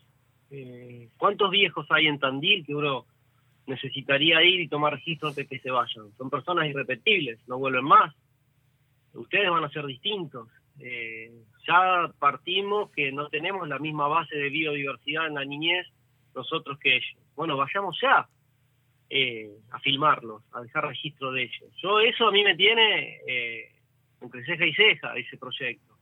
[0.50, 3.06] Eh, ¿Cuántos viejos hay en Tandil que uno
[3.66, 6.12] necesitaría ir y tomar registro antes que se vayan?
[6.18, 8.16] Son personas irrepetibles, no vuelven más.
[9.14, 10.48] Ustedes van a ser distintos.
[10.80, 11.32] Eh,
[11.68, 15.86] ya partimos que no tenemos la misma base de biodiversidad en la niñez
[16.34, 17.22] nosotros que ellos.
[17.36, 18.28] Bueno, vayamos ya
[19.10, 21.70] eh, a filmarlos, a dejar registro de ellos.
[21.82, 23.72] Yo eso a mí me tiene eh,
[24.22, 25.93] entre ceja y ceja ese proyecto.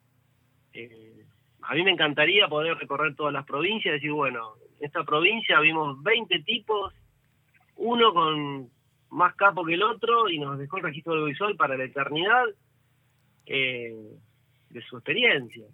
[0.73, 1.25] Eh,
[1.63, 5.59] a mí me encantaría poder recorrer todas las provincias y decir, bueno, en esta provincia
[5.59, 6.93] vimos 20 tipos,
[7.77, 8.69] uno con
[9.11, 12.45] más capo que el otro y nos dejó el registro audiovisual para la eternidad
[13.45, 13.95] eh,
[14.69, 15.65] de su experiencia.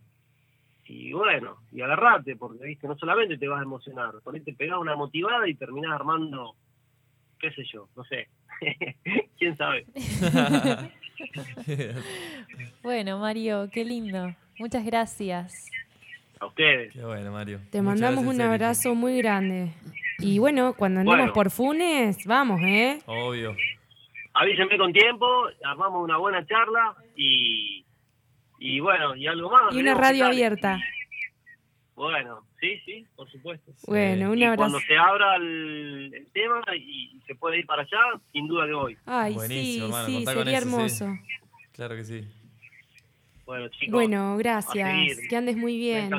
[0.86, 4.54] Y bueno, y agarrate, porque viste, no solamente te vas a emocionar, por ahí te
[4.54, 6.56] pegás una motivada y terminás armando,
[7.40, 8.28] qué sé yo, no sé.
[9.38, 9.86] ¿Quién sabe?
[12.84, 14.36] Bueno, Mario, qué lindo.
[14.60, 15.70] Muchas gracias.
[16.40, 16.94] A ustedes.
[16.94, 17.58] Qué bueno, Mario.
[17.72, 19.72] Te Muchas mandamos gracias, un abrazo muy grande.
[20.20, 21.34] Y bueno, cuando andemos Bueno.
[21.34, 23.00] por Funes, vamos, ¿eh?
[23.08, 23.56] Obvio.
[24.34, 25.26] Avísenme con tiempo,
[25.64, 27.84] armamos una buena charla y,
[28.60, 29.74] y bueno, y algo más.
[29.74, 30.80] Y una radio abierta.
[31.98, 33.72] Bueno, sí, sí, por supuesto.
[33.88, 34.58] Bueno, un y abrazo.
[34.58, 38.74] cuando se abra el, el tema y, se puede ir para allá, sin duda que
[38.74, 38.98] voy.
[39.08, 40.56] Ay, Buenísimo, sí, hermano, sí, sería eso, sí.
[40.56, 41.20] hermoso.
[41.72, 42.28] Claro que sí.
[43.48, 43.92] Bueno, chicos.
[43.92, 45.18] Bueno, gracias.
[45.28, 46.12] Que andes muy bien.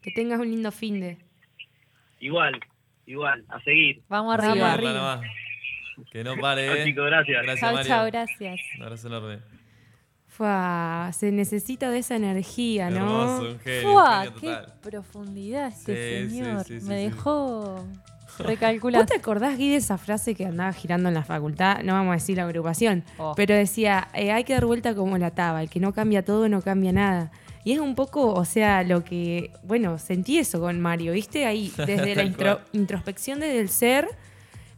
[0.00, 1.18] Que tengas un lindo fin de.
[2.18, 2.58] Igual,
[3.04, 4.00] igual, a seguir.
[4.08, 5.20] Vamos Vamos arriba.
[5.20, 5.30] más.
[6.10, 6.84] Que no pare, Chao, eh.
[6.86, 7.42] chicos, gracias.
[7.42, 7.88] Gracias, Chao, Mario.
[7.88, 8.60] chao, gracias.
[8.78, 9.55] Un abrazo enorme.
[10.36, 12.96] Fua, se necesita de esa energía, ¿no?
[12.98, 14.22] Hermoso, un genio, un ¡Fua!
[14.22, 16.64] genio ¡Qué profundidad este Sí, sí, señor!
[16.64, 17.04] sí, sí, Me sí.
[17.04, 17.84] dejó
[18.38, 19.06] ¿Vos recalcular.
[19.06, 21.82] te acordás, Gui, de esa frase que andaba girando en la facultad?
[21.82, 23.32] No vamos a decir la agrupación, Oh.
[23.34, 26.48] pero decía, eh, hay que dar vuelta como la taba, el que no cambia todo
[26.50, 27.30] no cambia nada.
[27.64, 31.46] Y es un poco, o sea, lo que, bueno, sentí eso con Mario, ¿viste?
[31.46, 32.64] Ahí, desde la Tal intro- cual.
[32.74, 34.08] introspección desde el ser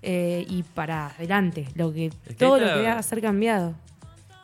[0.03, 3.75] eh, y para adelante, lo que, que todo lo está- que va a ser cambiado.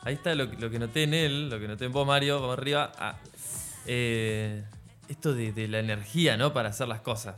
[0.05, 2.41] Ahí está lo, que- lo que noté en él, lo que noté en vos, Mario,
[2.41, 2.93] vamos arriba.
[2.99, 3.17] Ah,
[3.87, 4.63] eh,
[5.09, 6.53] esto de, de la energía, ¿no?
[6.53, 7.37] Para hacer las cosas.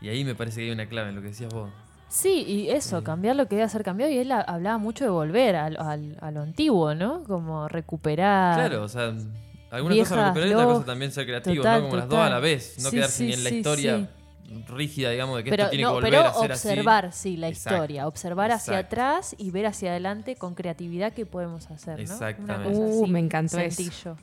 [0.00, 1.70] Y ahí me parece que hay una clave en lo que decías vos.
[2.08, 4.12] Sí, y eso, cambiar lo que debe ser cambiado.
[4.12, 7.24] Y él ha- hablaba mucho de volver al- al- a lo antiguo, ¿no?
[7.24, 8.54] Como recuperar.
[8.54, 9.12] Claro, o sea,
[9.70, 11.84] algunas Viejas cosas recuperar y otras log- cosas también ser creativo, total, ¿no?
[11.88, 12.76] Como las dos a la vez.
[12.82, 14.08] No Sí, quedarse sí, ni en la sí, historia
[14.68, 16.68] rígida, digamos, de que pero esto tiene no, que volver pero a ser así.
[16.68, 18.06] observar, sí, la Exacto, historia.
[18.06, 22.02] Observar hacia atrás y ver hacia adelante con creatividad qué podemos hacer, ¿no?
[22.02, 22.52] Exactamente.
[22.54, 23.76] Una cosa Uh, así, me encantó eso.
[23.82, 24.16] sentí yo.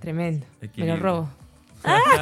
[0.00, 0.46] Tremendo.
[0.60, 0.96] Me lo Equilibrio.
[0.96, 1.30] robo.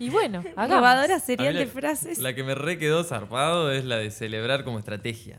[0.00, 0.76] Y bueno, hagamos.
[0.76, 2.18] Robadora serial de la- frases.
[2.18, 5.38] La que me re quedó zarpado es la de celebrar como estrategia.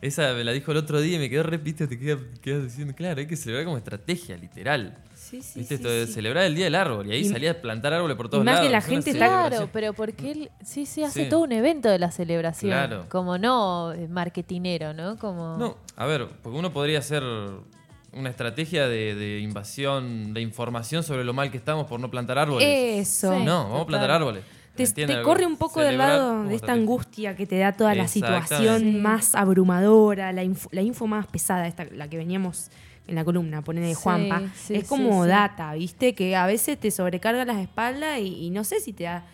[0.00, 2.62] Esa me la dijo el otro día y me quedó re, viste, te quedas, quedas
[2.64, 4.96] diciendo, claro, hay que celebrar como estrategia, literal.
[5.28, 5.76] Sí, sí, ¿Viste?
[5.76, 6.12] sí, Esto de sí.
[6.12, 8.54] celebrar el Día del Árbol y ahí Y- salía a plantar árboles por todos más
[8.54, 8.66] lados.
[8.68, 11.28] que la es gente está- Claro, pero porque él sí, sí, hace Sí.
[11.28, 12.70] todo un evento de la celebración.
[12.72, 13.06] Claro.
[13.08, 15.16] Como no eh, marketinero, ¿no?
[15.18, 15.56] Como...
[15.56, 17.22] No, a ver, porque uno podría hacer
[18.12, 22.38] una estrategia de, de invasión de información sobre lo mal que estamos por no plantar
[22.38, 22.66] árboles.
[23.08, 23.36] Eso.
[23.36, 23.44] Sí.
[23.44, 24.42] no, vamos a plantar árboles.
[24.76, 28.80] Te, corre un poco del lado de esta angustia que te da toda la situación
[28.80, 28.92] Sí.
[28.92, 32.70] más abrumadora, la info, la info más pesada, esta, la que veníamos
[33.08, 34.42] en la columna, poner de Sí, Juanpa.
[34.54, 35.28] sí, es como sí.
[35.30, 36.14] data, ¿viste?
[36.14, 39.24] Que a veces te sobrecarga las espaldas y, y no sé si te da.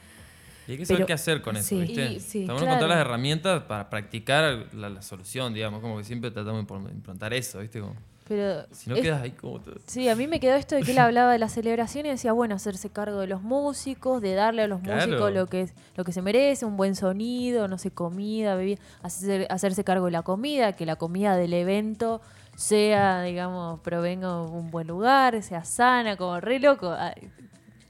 [0.68, 1.80] Y hay que saber Pero- qué hacer con eso, sí.
[1.80, 2.12] ¿viste?
[2.12, 2.72] Y- sí, Está bueno claro.
[2.76, 5.80] encontrar las herramientas para practicar la, la solución, digamos.
[5.80, 7.80] Como que siempre tratamos de impl- implantar eso, ¿viste?
[7.80, 7.94] Como,
[8.28, 9.58] Pero si no es- quedas ahí como...
[9.60, 12.10] todo- Sí, a mí me quedó esto de que él hablaba de la celebración y
[12.10, 15.06] decía, bueno, hacerse cargo de los músicos, de darle a los Claro.
[15.08, 19.48] músicos lo que, lo que se merece, un buen sonido, no sé, comida, bebida, hacer-
[19.50, 22.20] hacerse cargo de la comida, que la comida del evento
[22.62, 26.94] sea, digamos, provenga de un buen lugar, sea sana, como re loco.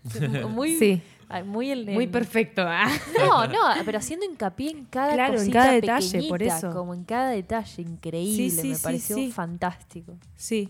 [0.48, 1.02] Muy, Sí.
[1.46, 2.62] muy, el- Muy perfecto.
[2.66, 2.90] ah.
[3.18, 6.72] No, no, pero haciendo hincapié en cada Claro, en cada detalle, por eso.
[6.72, 9.30] Como en cada detalle, increíble, Sí, sí, me sí, pareció sí.
[9.32, 10.14] fantástico.
[10.36, 10.68] Sí.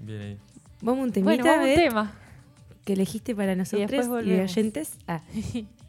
[0.00, 0.38] Bien ahí.
[0.82, 2.12] Vamos a un temita, Bueno, vamos a un tema.
[2.84, 4.98] que elegiste para nosotros y, oyentes.
[5.08, 5.20] Ah.